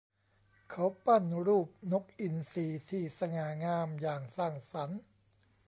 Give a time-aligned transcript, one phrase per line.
[0.71, 5.01] เขาปั้นรูปนกอินทรีที่สง่างามอย่างสร้างสรรค์